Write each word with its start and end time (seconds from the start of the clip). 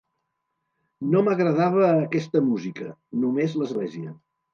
No 1.09 1.19
m'agradava 1.27 1.83
aquesta 1.89 2.41
música, 2.47 2.87
només 3.27 3.55
l'església. 3.63 4.15